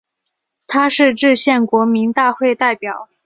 [0.65, 3.07] 他是制宪国民大会代表。